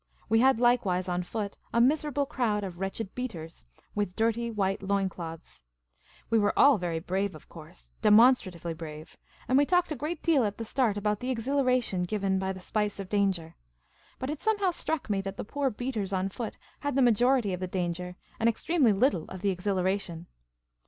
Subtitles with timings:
[0.29, 5.09] We had likewise, on foot, a miserable crowd of wretched beaters, with dirty white loin
[5.09, 5.61] cloths.
[6.31, 9.15] We were all very brav^e, of course— demonstra tively brave—
[9.47, 12.59] and we talked a great deal at the start about the exhilaration given by" the
[12.59, 13.57] spice of danger."
[14.17, 17.59] But it somehow struck me that the poor beaters on foot had the majority of
[17.59, 20.25] the danger and extremely little of the ex hilaration.